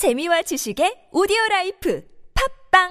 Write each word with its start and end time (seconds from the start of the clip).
재미와 0.00 0.40
지식의 0.40 1.12
오디오 1.12 1.36
라이프 1.50 2.02
팝빵 2.72 2.88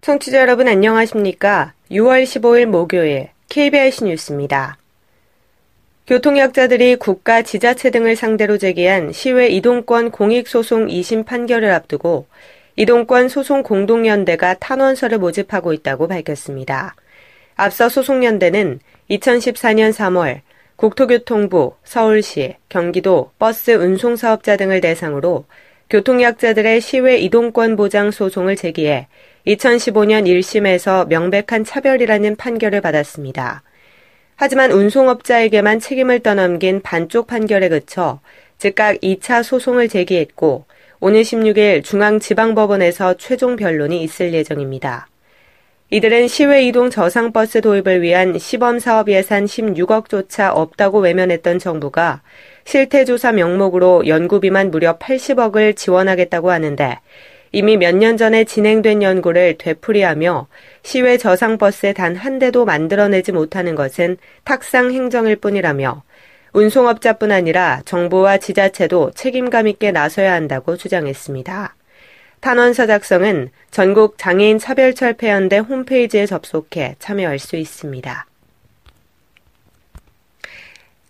청취자 0.00 0.40
여러분 0.40 0.66
안녕하십니까? 0.66 1.74
6월 1.92 2.24
15일 2.24 2.66
목요일 2.66 3.28
KBIC 3.50 4.06
뉴스입니다. 4.06 4.78
교통약자들이 6.06 6.96
국가 6.96 7.40
지자체 7.40 7.88
등을 7.88 8.14
상대로 8.14 8.58
제기한 8.58 9.10
시외 9.12 9.48
이동권 9.48 10.10
공익소송 10.10 10.88
2심 10.88 11.24
판결을 11.24 11.70
앞두고 11.70 12.26
이동권 12.76 13.30
소송 13.30 13.62
공동연대가 13.62 14.52
탄원서를 14.54 15.16
모집하고 15.16 15.72
있다고 15.72 16.06
밝혔습니다. 16.08 16.94
앞서 17.56 17.88
소송연대는 17.88 18.80
2014년 19.08 19.94
3월 19.94 20.40
국토교통부, 20.76 21.76
서울시, 21.84 22.56
경기도 22.68 23.30
버스 23.38 23.70
운송사업자 23.70 24.58
등을 24.58 24.82
대상으로 24.82 25.46
교통약자들의 25.88 26.82
시외 26.82 27.16
이동권 27.16 27.76
보장 27.76 28.10
소송을 28.10 28.56
제기해 28.56 29.08
2015년 29.46 30.26
1심에서 30.26 31.08
명백한 31.08 31.64
차별이라는 31.64 32.36
판결을 32.36 32.82
받았습니다. 32.82 33.62
하지만 34.36 34.72
운송업자에게만 34.72 35.78
책임을 35.78 36.20
떠넘긴 36.20 36.82
반쪽 36.82 37.26
판결에 37.26 37.68
그쳐 37.68 38.20
즉각 38.58 38.96
2차 38.96 39.42
소송을 39.42 39.88
제기했고 39.88 40.64
오늘 41.00 41.22
16일 41.22 41.84
중앙지방법원에서 41.84 43.14
최종 43.18 43.56
변론이 43.56 44.02
있을 44.02 44.32
예정입니다. 44.32 45.08
이들은 45.90 46.28
시외 46.28 46.64
이동 46.64 46.90
저상버스 46.90 47.60
도입을 47.60 48.02
위한 48.02 48.38
시범 48.38 48.78
사업 48.80 49.08
예산 49.10 49.44
16억조차 49.44 50.50
없다고 50.54 50.98
외면했던 51.00 51.58
정부가 51.58 52.22
실태조사 52.64 53.32
명목으로 53.32 54.08
연구비만 54.08 54.70
무려 54.70 54.98
80억을 54.98 55.76
지원하겠다고 55.76 56.50
하는데 56.50 56.98
이미 57.54 57.76
몇 57.76 57.94
년 57.94 58.16
전에 58.16 58.42
진행된 58.42 59.00
연구를 59.00 59.58
되풀이하며 59.58 60.48
시외 60.82 61.16
저상버스에 61.16 61.92
단한 61.92 62.40
대도 62.40 62.64
만들어내지 62.64 63.30
못하는 63.30 63.76
것은 63.76 64.16
탁상 64.42 64.90
행정일 64.90 65.36
뿐이라며 65.36 66.02
운송업자뿐 66.52 67.30
아니라 67.30 67.80
정부와 67.84 68.38
지자체도 68.38 69.12
책임감 69.14 69.68
있게 69.68 69.92
나서야 69.92 70.32
한다고 70.32 70.76
주장했습니다. 70.76 71.76
탄원서 72.40 72.88
작성은 72.88 73.50
전국 73.70 74.18
장애인 74.18 74.58
차별철폐연대 74.58 75.58
홈페이지에 75.58 76.26
접속해 76.26 76.96
참여할 76.98 77.38
수 77.38 77.54
있습니다. 77.54 78.26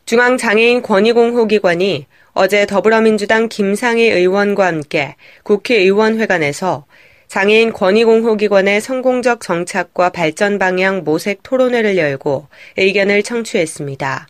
중앙장애인 0.05 0.83
권익공호기관이 0.83 2.07
어제 2.37 2.67
더불어민주당 2.67 3.49
김상희 3.49 4.11
의원과 4.11 4.67
함께 4.67 5.15
국회의원회관에서 5.45 6.85
장애인 7.29 7.73
권익공호기관의 7.73 8.81
성공적 8.81 9.41
정착과 9.41 10.11
발전 10.11 10.59
방향 10.59 11.05
모색 11.05 11.45
토론회를 11.45 11.97
열고 11.97 12.49
의견을 12.77 13.23
청취했습니다. 13.23 14.27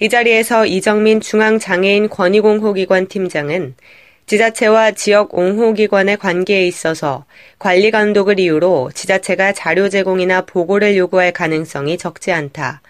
이 0.00 0.08
자리에서 0.10 0.66
이정민 0.66 1.22
중앙장애인 1.22 2.10
권익공호기관 2.10 3.08
팀장은 3.08 3.74
지자체와 4.26 4.92
지역 4.92 5.32
옹호기관의 5.32 6.18
관계에 6.18 6.66
있어서 6.66 7.24
관리 7.58 7.90
감독을 7.90 8.38
이유로 8.38 8.90
지자체가 8.94 9.54
자료 9.54 9.88
제공이나 9.88 10.42
보고를 10.42 10.94
요구할 10.98 11.32
가능성이 11.32 11.96
적지 11.96 12.32
않다. 12.32 12.82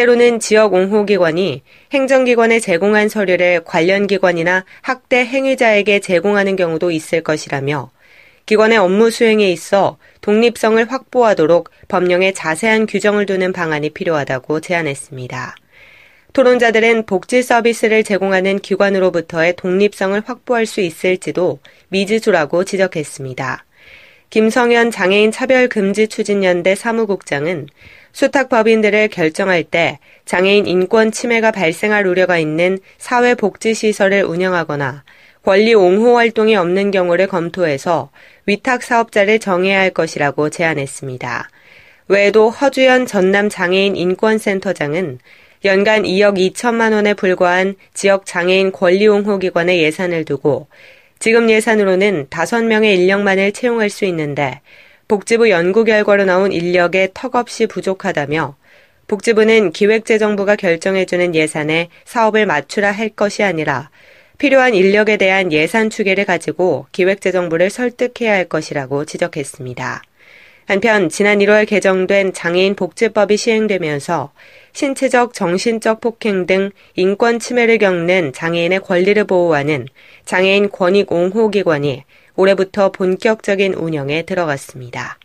때로는 0.00 0.40
지역 0.40 0.72
옹호기관이 0.72 1.62
행정기관에 1.92 2.58
제공한 2.58 3.10
서류를 3.10 3.64
관련 3.64 4.06
기관이나 4.06 4.64
학대 4.80 5.26
행위자에게 5.26 6.00
제공하는 6.00 6.56
경우도 6.56 6.90
있을 6.90 7.22
것이라며 7.22 7.90
기관의 8.46 8.78
업무 8.78 9.10
수행에 9.10 9.52
있어 9.52 9.98
독립성을 10.22 10.90
확보하도록 10.90 11.68
법령에 11.88 12.32
자세한 12.32 12.86
규정을 12.86 13.26
두는 13.26 13.52
방안이 13.52 13.90
필요하다고 13.90 14.60
제안했습니다. 14.60 15.54
토론자들은 16.32 17.04
복지 17.04 17.42
서비스를 17.42 18.02
제공하는 18.02 18.58
기관으로부터의 18.60 19.56
독립성을 19.56 20.22
확보할 20.24 20.64
수 20.64 20.80
있을지도 20.80 21.58
미지수라고 21.90 22.64
지적했습니다. 22.64 23.66
김성현 24.30 24.92
장애인 24.92 25.32
차별금지 25.32 26.06
추진연대 26.08 26.76
사무국장은 26.76 27.66
수탁 28.12 28.48
법인들을 28.48 29.08
결정할 29.08 29.64
때 29.64 29.98
장애인 30.24 30.66
인권 30.66 31.10
침해가 31.12 31.50
발생할 31.50 32.06
우려가 32.06 32.38
있는 32.38 32.78
사회복지시설을 32.98 34.24
운영하거나 34.24 35.04
권리 35.42 35.74
옹호 35.74 36.16
활동이 36.16 36.54
없는 36.54 36.90
경우를 36.90 37.26
검토해서 37.26 38.10
위탁 38.46 38.82
사업자를 38.82 39.38
정해야 39.38 39.80
할 39.80 39.90
것이라고 39.90 40.50
제안했습니다. 40.50 41.48
외에도 42.08 42.50
허주연 42.50 43.06
전남 43.06 43.48
장애인 43.48 43.96
인권센터장은 43.96 45.18
연간 45.64 46.02
2억 46.02 46.36
2천만 46.52 46.92
원에 46.92 47.14
불과한 47.14 47.76
지역 47.94 48.26
장애인 48.26 48.72
권리 48.72 49.06
옹호 49.06 49.38
기관의 49.38 49.82
예산을 49.82 50.24
두고 50.24 50.66
지금 51.18 51.50
예산으로는 51.50 52.28
5명의 52.28 52.96
인력만을 52.96 53.52
채용할 53.52 53.90
수 53.90 54.06
있는데 54.06 54.60
복지부 55.10 55.50
연구 55.50 55.82
결과로 55.82 56.24
나온 56.24 56.52
인력에 56.52 57.08
턱없이 57.12 57.66
부족하다며 57.66 58.54
복지부는 59.08 59.72
기획재정부가 59.72 60.54
결정해주는 60.54 61.34
예산에 61.34 61.88
사업을 62.04 62.46
맞추라 62.46 62.92
할 62.92 63.08
것이 63.08 63.42
아니라 63.42 63.90
필요한 64.38 64.72
인력에 64.72 65.16
대한 65.16 65.50
예산 65.50 65.90
추계를 65.90 66.26
가지고 66.26 66.86
기획재정부를 66.92 67.70
설득해야 67.70 68.32
할 68.32 68.44
것이라고 68.44 69.04
지적했습니다. 69.04 70.02
한편 70.66 71.08
지난 71.08 71.40
1월 71.40 71.66
개정된 71.66 72.32
장애인 72.32 72.76
복지법이 72.76 73.36
시행되면서 73.36 74.30
신체적, 74.72 75.34
정신적 75.34 76.00
폭행 76.00 76.46
등 76.46 76.70
인권 76.94 77.40
침해를 77.40 77.78
겪는 77.78 78.32
장애인의 78.32 78.78
권리를 78.78 79.24
보호하는 79.24 79.88
장애인 80.24 80.70
권익 80.70 81.10
옹호 81.10 81.50
기관이 81.50 82.04
올해부터 82.36 82.92
본격적인 82.92 83.74
운영에 83.74 84.22
들어갔습니다. 84.22 85.18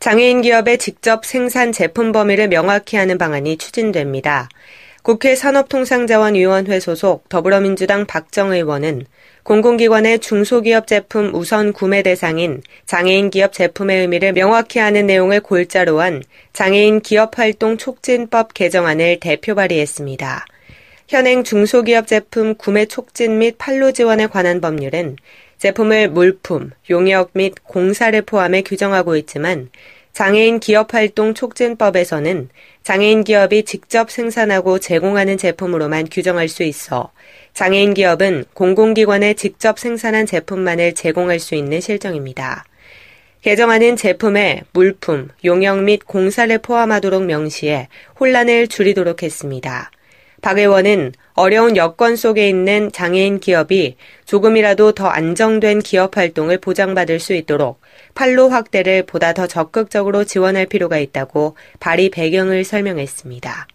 장애인 0.00 0.40
기업의 0.40 0.78
직접 0.78 1.26
생산 1.26 1.72
제품 1.72 2.10
범위를 2.12 2.48
명확히 2.48 2.96
하는 2.96 3.18
방안이 3.18 3.58
추진됩니다. 3.58 4.48
국회 5.02 5.34
산업통상자원위원회 5.34 6.78
소속 6.78 7.28
더불어민주당 7.28 8.06
박정 8.06 8.52
의원은 8.52 9.06
공공기관의 9.42 10.18
중소기업 10.18 10.86
제품 10.86 11.34
우선 11.34 11.72
구매 11.72 12.02
대상인 12.02 12.62
장애인 12.84 13.30
기업 13.30 13.52
제품의 13.52 14.00
의미를 14.00 14.32
명확히 14.32 14.78
하는 14.78 15.06
내용을 15.06 15.40
골자로 15.40 16.00
한 16.00 16.22
장애인 16.52 17.00
기업 17.00 17.38
활동 17.38 17.78
촉진법 17.78 18.52
개정안을 18.52 19.20
대표 19.20 19.54
발의했습니다. 19.54 20.44
현행 21.10 21.42
중소기업 21.42 22.06
제품 22.06 22.54
구매 22.54 22.86
촉진 22.86 23.38
및 23.38 23.56
판로 23.58 23.90
지원에 23.90 24.28
관한 24.28 24.60
법률은 24.60 25.16
제품을 25.58 26.08
물품, 26.08 26.70
용역 26.88 27.30
및 27.32 27.56
공사를 27.64 28.22
포함해 28.22 28.62
규정하고 28.62 29.16
있지만 29.16 29.70
장애인 30.12 30.60
기업 30.60 30.94
활동 30.94 31.34
촉진법에서는 31.34 32.48
장애인 32.84 33.24
기업이 33.24 33.64
직접 33.64 34.08
생산하고 34.08 34.78
제공하는 34.78 35.36
제품으로만 35.36 36.06
규정할 36.12 36.48
수 36.48 36.62
있어 36.62 37.10
장애인 37.54 37.94
기업은 37.94 38.44
공공기관에 38.54 39.34
직접 39.34 39.80
생산한 39.80 40.26
제품만을 40.26 40.94
제공할 40.94 41.40
수 41.40 41.56
있는 41.56 41.80
실정입니다. 41.80 42.64
개정안은 43.42 43.96
제품에 43.96 44.62
물품, 44.72 45.30
용역 45.44 45.82
및 45.82 46.06
공사를 46.06 46.56
포함하도록 46.58 47.24
명시해 47.24 47.88
혼란을 48.20 48.68
줄이도록 48.68 49.24
했습니다. 49.24 49.90
박 50.40 50.58
의원은 50.58 51.12
어려운 51.34 51.76
여건 51.76 52.16
속에 52.16 52.48
있는 52.48 52.90
장애인 52.92 53.40
기업이 53.40 53.96
조금이라도 54.24 54.92
더 54.92 55.06
안정된 55.06 55.80
기업 55.80 56.16
활동을 56.16 56.58
보장받을 56.58 57.20
수 57.20 57.34
있도록 57.34 57.80
판로 58.14 58.48
확대를 58.48 59.04
보다 59.04 59.32
더 59.32 59.46
적극적으로 59.46 60.24
지원할 60.24 60.66
필요가 60.66 60.98
있다고 60.98 61.56
발의 61.78 62.10
배경을 62.10 62.64
설명했습니다. 62.64 63.68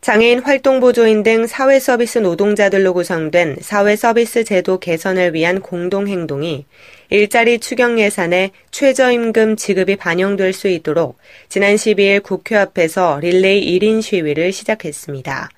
장애인 0.00 0.38
활동보조인 0.38 1.24
등 1.24 1.48
사회서비스 1.48 2.18
노동자들로 2.18 2.94
구성된 2.94 3.56
사회서비스 3.60 4.44
제도 4.44 4.78
개선을 4.78 5.34
위한 5.34 5.60
공동행동이 5.60 6.64
일자리 7.08 7.58
추경 7.60 8.00
예산에 8.00 8.50
최저임금 8.70 9.56
지급이 9.56 9.96
반영될 9.96 10.52
수 10.52 10.68
있도록 10.68 11.18
지난 11.48 11.76
12일 11.76 12.22
국회 12.22 12.56
앞에서 12.56 13.20
릴레이 13.20 13.78
1인 13.78 14.02
시위를 14.02 14.52
시작했습니다. 14.52 15.48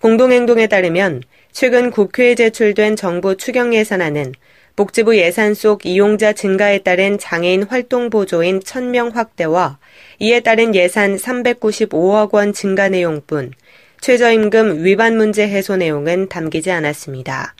공동행동에 0.00 0.66
따르면 0.66 1.22
최근 1.52 1.90
국회에 1.90 2.34
제출된 2.34 2.96
정부 2.96 3.36
추경 3.36 3.74
예산안은 3.74 4.34
복지부 4.76 5.16
예산 5.16 5.54
속 5.54 5.86
이용자 5.86 6.32
증가에 6.32 6.78
따른 6.78 7.16
장애인 7.16 7.62
활동 7.62 8.10
보조인 8.10 8.60
1000명 8.60 9.12
확대와 9.12 9.78
이에 10.18 10.40
따른 10.40 10.74
예산 10.74 11.16
395억 11.16 12.34
원 12.34 12.52
증가 12.52 12.88
내용뿐 12.88 13.52
최저임금 14.00 14.84
위반 14.84 15.16
문제 15.16 15.48
해소 15.48 15.76
내용은 15.76 16.28
담기지 16.28 16.70
않았습니다. 16.70 17.54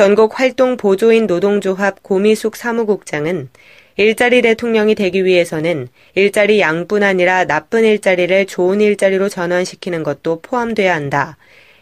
전국 0.00 0.40
활동 0.40 0.78
보조인 0.78 1.26
노동조합 1.26 2.02
고미숙 2.02 2.56
사무국장은 2.56 3.50
일자리 3.98 4.40
대통령이 4.40 4.94
되기 4.94 5.26
위해서는 5.26 5.88
일자리 6.14 6.58
양뿐 6.58 7.02
아니라 7.02 7.44
나쁜 7.44 7.84
일자리를 7.84 8.46
좋은 8.46 8.80
일자리로 8.80 9.28
전환시키는 9.28 10.02
것도 10.02 10.40
포함돼야 10.40 10.94
한다. 10.94 11.36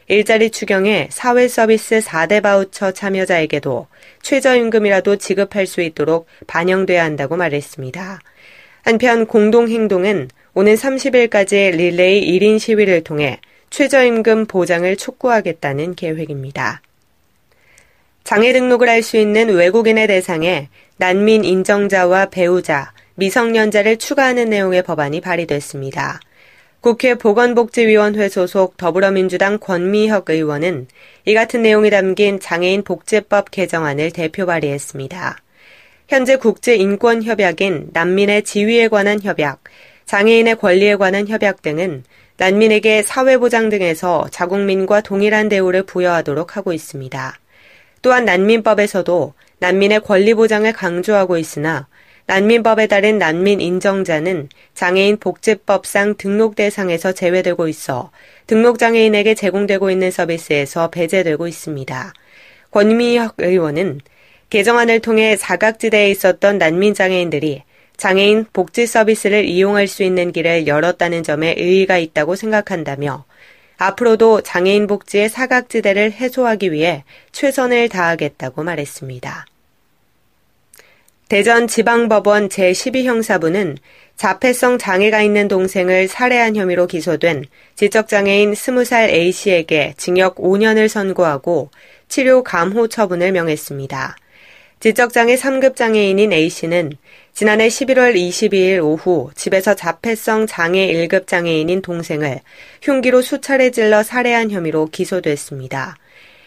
일자리 0.09 0.51
추경에 0.51 1.07
사회 1.13 1.47
서비스 1.47 2.01
4대 2.01 2.43
바우처 2.43 2.91
참여자에게도 2.91 3.87
최저임금이라도 4.23 5.15
지급할 5.15 5.69
수 5.69 5.81
있도록 5.81 6.27
반영돼야 6.49 7.05
한다고 7.05 7.37
말했습니다. 7.37 8.19
한편 8.83 9.27
공동행동은 9.27 10.29
오는 10.55 10.75
30일까지 10.75 11.71
릴레이 11.71 12.37
1인 12.37 12.59
시위를 12.59 13.05
통해 13.05 13.39
최저임금 13.71 14.47
보장을 14.47 14.97
촉구하겠다는 14.97 15.95
계획입니다. 15.95 16.83
장애 18.29 18.53
등록을 18.53 18.91
할 18.91 19.03
수 19.03 19.17
있는 19.17 19.49
외국인의 19.49 20.07
대상에 20.07 20.69
난민 20.99 21.45
인정자와 21.45 22.27
배우자, 22.27 22.93
미성년자를 23.15 23.97
추가하는 23.97 24.51
내용의 24.51 24.83
법안이 24.83 25.23
발의됐습니다. 25.23 26.21
국회 26.83 27.15
보건복지위원회 27.15 28.29
소속 28.29 28.77
더불어민주당 28.77 29.57
권미혁 29.59 30.29
의원은 30.29 30.89
이 31.25 31.33
같은 31.33 31.63
내용이 31.63 31.89
담긴 31.89 32.39
장애인 32.39 32.85
복지법 32.85 33.51
개정안을 33.51 34.11
대표 34.11 34.45
발의했습니다. 34.45 35.39
현재 36.09 36.37
국제인권협약인 36.37 37.93
난민의 37.95 38.43
지위에 38.43 38.89
관한 38.89 39.23
협약, 39.23 39.61
장애인의 40.05 40.57
권리에 40.57 40.97
관한 40.97 41.29
협약 41.29 41.63
등은 41.63 42.05
난민에게 42.37 43.05
사회보장 43.05 43.71
등에서 43.71 44.29
자국민과 44.31 45.01
동일한 45.01 45.49
대우를 45.49 45.85
부여하도록 45.85 46.59
하고 46.59 46.75
있습니다. 46.75 47.39
또한 48.03 48.25
난민법에서도 48.25 49.35
난민의 49.59 50.01
권리 50.01 50.35
보장을 50.35 50.71
강조하고 50.73 51.37
있으나 51.39 51.89
난민법에 52.27 52.89
따른 52.89 53.19
난민 53.19 53.61
인정자는 53.61 54.51
장애인 54.75 55.17
복지법상 55.17 56.17
등록 56.19 56.57
대상에서 56.57 57.13
제외되고 57.13 57.69
있어 57.69 58.11
등록 58.47 58.79
장애인에게 58.79 59.35
제공되고 59.35 59.91
있는 59.91 60.11
서비스에서 60.11 60.91
배제되고 60.91 61.49
있습니다. 61.49 62.13
권미혁 62.71 63.37
의원은 63.39 64.01
개정안을 64.51 65.01
통해 65.01 65.37
사각지대에 65.37 66.11
있었던 66.11 66.59
난민 66.59 66.95
장애인들이 66.95 67.63
장애인 67.97 68.47
복지 68.53 68.87
서비스를 68.87 69.47
이용할 69.47 69.89
수 69.89 70.03
있는 70.03 70.31
길을 70.31 70.67
열었다는 70.67 71.23
점에 71.23 71.55
의의가 71.59 71.99
있다고 71.99 72.37
생각한다며 72.37 73.25
앞으로도 73.79 74.43
장애인 74.43 74.87
복지의 74.87 75.29
사각지대를 75.29 76.13
해소하기 76.13 76.73
위해 76.73 77.05
최선을 77.33 77.89
다하겠다고 77.89 78.65
말했습니다. 78.65 79.47
대전 81.29 81.67
지방법원 81.69 82.49
제12형사부는 82.49 83.77
자폐성 84.17 84.79
장애가 84.79 85.23
있는 85.23 85.47
동생을 85.47 86.09
살해한 86.09 86.57
혐의로 86.57 86.87
기소된 86.87 87.45
지적장애인 87.77 88.53
20살 88.53 89.11
A씨에게 89.11 89.95
징역 89.97 90.37
5년을 90.37 90.89
선고하고 90.89 91.71
치료 92.09 92.43
감호 92.43 92.89
처분을 92.89 93.33
명했습니다. 93.33 94.17
지적장애 94.81 95.37
3급 95.37 95.77
장애인인 95.77 96.33
A씨는 96.33 96.93
지난해 97.33 97.69
11월 97.69 98.17
22일 98.17 98.83
오후 98.83 99.31
집에서 99.35 99.75
자폐성 99.75 100.47
장애 100.47 100.93
1급 100.93 101.27
장애인인 101.27 101.83
동생을 101.83 102.41
흉기로 102.83 103.23
수차례 103.23 103.71
찔러 103.71 104.03
살해한 104.03 104.51
혐의로 104.51 104.87
기소됐습니다. 104.87 105.97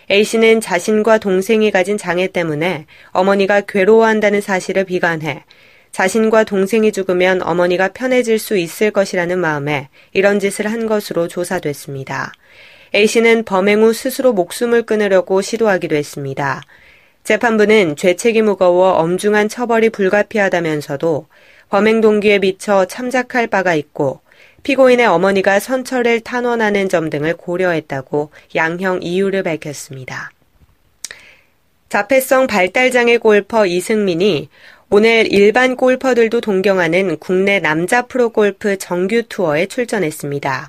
A씨는 0.10 0.60
자신과 0.60 1.20
동생이 1.20 1.72
가진 1.72 1.98
장애 1.98 2.28
때문에 2.28 2.86
어머니가 3.12 3.62
괴로워한다는 3.62 4.42
사실을 4.42 4.84
비관해 4.84 5.46
자신과 5.92 6.44
동생이 6.44 6.92
죽으면 6.92 7.42
어머니가 7.42 7.90
편해질 7.90 8.40
수 8.40 8.58
있을 8.58 8.92
것이라는 8.92 9.40
마음에 9.40 9.90
이런 10.12 10.40
짓을 10.40 10.70
한 10.72 10.88
것으로 10.88 11.28
조사됐습니다. 11.28 12.34
A씨는 12.94 13.44
범행 13.44 13.82
후 13.82 13.94
스스로 13.94 14.34
목숨을 14.34 14.84
끊으려고 14.84 15.42
시도하기도 15.42 15.96
했습니다. 15.96 16.62
재판부는 17.24 17.96
죄책이 17.96 18.42
무거워 18.42 18.94
엄중한 18.94 19.48
처벌이 19.50 19.90
불가피하다면서도 19.90 21.28
범행 21.70 22.02
동기에 22.02 22.40
비춰 22.40 22.86
참작할 22.86 23.48
바가 23.48 23.76
있고 23.76 24.22
피고인의 24.64 25.06
어머니가 25.06 25.60
선처를 25.60 26.20
탄원하는 26.22 26.90
점 26.90 27.10
등을 27.10 27.36
고려했다고 27.36 28.32
양형 28.56 29.00
이유를 29.02 29.44
밝혔습니다. 29.44 30.32
자폐성 31.90 32.48
발달장애 32.48 33.18
골퍼 33.18 33.66
이승민이 33.66 34.50
오늘 34.90 35.32
일반 35.32 35.76
골퍼들도 35.76 36.42
동경하는 36.42 37.18
국내 37.20 37.60
남자 37.60 38.02
프로 38.04 38.30
골프 38.30 38.78
정규 38.78 39.24
투어에 39.30 39.66
출전했습니다. 39.66 40.68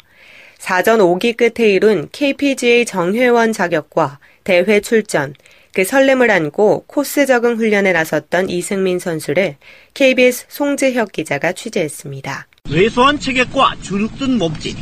사전 0.58 1.00
5기 1.00 1.36
끝에 1.36 1.70
이룬 1.70 2.08
KPGA 2.12 2.84
정회원 2.84 3.52
자격과 3.52 4.20
대회 4.44 4.80
출전, 4.80 5.34
그 5.74 5.84
설렘을 5.84 6.30
안고 6.30 6.84
코스 6.86 7.24
적응 7.24 7.56
훈련에 7.56 7.92
나섰던 7.92 8.50
이승민 8.50 8.98
선수를 8.98 9.56
KBS 9.94 10.46
송재혁 10.48 11.12
기자가 11.12 11.52
취재했습니다. 11.52 12.46
왜소한 12.68 13.18
체격과 13.18 13.76
주눅든 13.80 14.38
몸짓, 14.38 14.76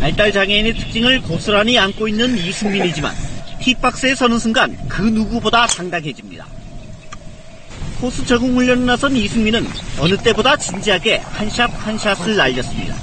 발달 0.00 0.32
장애인의 0.32 0.74
특징을 0.74 1.22
고스란히 1.22 1.78
안고 1.78 2.08
있는 2.08 2.36
이승민이지만 2.36 3.14
티박스에 3.62 4.16
서는 4.16 4.38
순간 4.40 4.76
그 4.88 5.02
누구보다 5.02 5.66
당당해집니다. 5.66 6.44
코스 8.00 8.26
적응 8.26 8.56
훈련에 8.56 8.84
나선 8.84 9.14
이승민은 9.14 9.64
어느 10.00 10.16
때보다 10.16 10.56
진지하게 10.56 11.18
한샷 11.18 11.70
한 11.86 11.96
샷을 11.96 12.36
날렸습니다. 12.36 12.96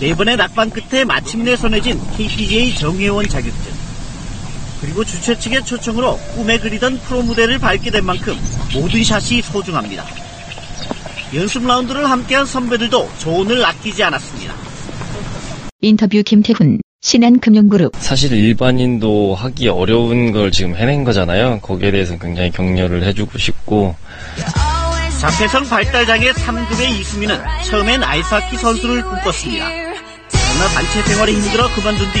네 0.00 0.12
번의 0.12 0.36
낙방 0.36 0.70
끝에 0.70 1.04
마침내 1.04 1.54
손해진 1.54 2.00
KPGA 2.16 2.74
정회원 2.74 3.28
자격증. 3.28 3.73
그리고 4.84 5.02
주최 5.02 5.38
측의 5.38 5.64
초청으로 5.64 6.18
꿈에 6.34 6.58
그리던 6.58 6.98
프로 6.98 7.22
무대를 7.22 7.58
밟게 7.58 7.90
된 7.90 8.04
만큼 8.04 8.36
모든 8.74 9.02
샷이 9.02 9.40
소중합니다. 9.40 10.04
연습 11.34 11.66
라운드를 11.66 12.08
함께한 12.08 12.44
선배들도 12.44 13.08
조언을 13.18 13.64
아끼지 13.64 14.04
않았습니다. 14.04 14.54
인터뷰 15.80 16.22
김태훈 16.22 16.80
신한금융그룹 17.00 17.92
사실 17.98 18.32
일반인도 18.32 19.34
하기 19.34 19.68
어려운 19.68 20.32
걸 20.32 20.50
지금 20.50 20.76
해낸 20.76 21.02
거잖아요. 21.04 21.60
거기에 21.60 21.90
대해서 21.90 22.18
굉장히 22.18 22.50
격려를 22.50 23.04
해주고 23.04 23.38
싶고 23.38 23.96
자폐성 25.18 25.64
발달장애 25.68 26.30
3급의 26.32 27.00
이수민은 27.00 27.38
처음엔 27.64 28.02
아이스하키 28.02 28.58
선수를 28.58 29.02
꿈꿨습니다. 29.02 29.83
그러나 30.56 30.68
단체 30.68 31.02
생활이 31.02 31.34
힘들어 31.34 31.68
그만둔 31.74 32.06
뒤 32.12 32.20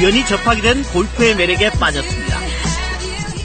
우연히 0.00 0.24
접하게 0.26 0.60
된 0.62 0.82
골프의 0.84 1.36
매력에 1.36 1.70
빠졌습니다. 1.70 2.38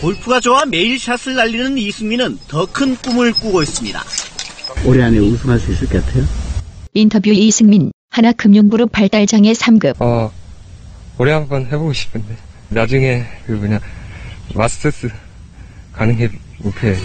골프가 0.02 0.40
좋아 0.40 0.66
매일 0.66 1.00
샷을 1.00 1.36
날리는 1.36 1.78
이수민은 1.78 2.40
더 2.48 2.66
큰 2.66 2.96
꿈을 2.98 3.32
꾸고 3.34 3.62
있습니다. 3.62 4.04
올해 4.86 5.04
안에 5.04 5.20
우승할 5.20 5.60
수 5.60 5.72
있을 5.72 5.88
것 5.88 6.04
같아요? 6.06 6.26
인터뷰 6.96 7.30
이승민 7.30 7.92
하나금융그룹 8.10 8.92
발달장애 8.92 9.52
3급 9.54 9.96
어, 10.02 10.32
올해 11.18 11.32
한번 11.34 11.66
해보고 11.68 11.94
싶은데 11.94 12.36
나중에 12.70 13.26
그 13.46 13.52
뭐냐 13.54 13.80
마스터스 14.56 15.10
가능해 15.94 16.30
목표에 16.58 16.98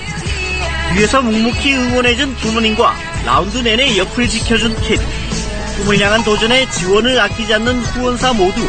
위에서 0.97 1.21
묵묵히 1.23 1.75
응원해준 1.75 2.35
부모님과 2.37 2.95
라운드 3.27 3.59
내내 3.59 3.97
옆을 3.99 4.27
지켜준 4.27 4.75
킷 4.83 4.99
꿈을 5.79 6.01
향한 6.01 6.25
도전에 6.25 6.69
지원을 6.71 7.21
아끼지 7.21 7.55
않는 7.55 7.77
후원사 7.79 8.33
모두 8.33 8.61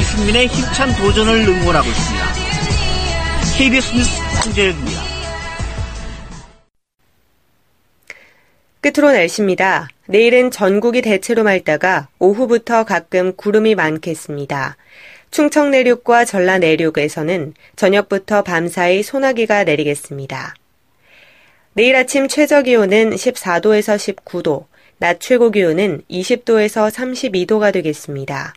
이승민의 0.00 0.48
힘찬 0.48 0.92
도전을 0.96 1.46
응원하고 1.48 1.86
있습니다. 1.86 2.26
KBS 3.56 3.94
뉴스 3.94 4.10
홍재혁입니다. 4.44 5.00
끝으로 8.80 9.12
날씨입니다. 9.12 9.88
내일은 10.06 10.50
전국이 10.50 11.02
대체로 11.02 11.44
맑다가 11.44 12.08
오후부터 12.18 12.84
가끔 12.84 13.34
구름이 13.36 13.76
많겠습니다. 13.76 14.76
충청 15.30 15.70
내륙과 15.70 16.24
전라 16.24 16.58
내륙에서는 16.58 17.54
저녁부터 17.76 18.42
밤사이 18.42 19.02
소나기가 19.04 19.64
내리겠습니다. 19.64 20.54
내일 21.74 21.94
아침 21.94 22.26
최저 22.26 22.62
기온은 22.62 23.10
14도에서 23.10 23.96
19도, 23.96 24.64
낮 24.98 25.20
최고 25.20 25.50
기온은 25.50 26.02
20도에서 26.10 26.90
32도가 26.90 27.72
되겠습니다. 27.72 28.54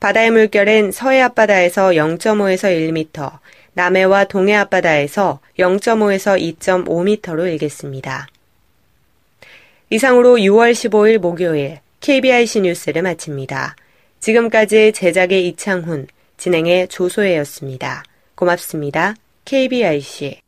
바다의 0.00 0.30
물결은 0.30 0.92
서해 0.92 1.20
앞바다에서 1.20 1.90
0.5에서 1.90 2.70
1m, 2.70 3.38
남해와 3.74 4.24
동해 4.24 4.54
앞바다에서 4.54 5.40
0.5에서 5.58 6.56
2.5m로 6.58 7.46
일겠습니다. 7.52 8.26
이상으로 9.90 10.36
6월 10.36 10.72
15일 10.72 11.18
목요일 11.18 11.78
KBIC 12.00 12.62
뉴스를 12.62 13.02
마칩니다. 13.02 13.76
지금까지 14.20 14.92
제작의 14.92 15.46
이창훈, 15.48 16.06
진행의 16.36 16.88
조소혜였습니다. 16.88 18.02
고맙습니다. 18.34 19.14
KBIC 19.44 20.40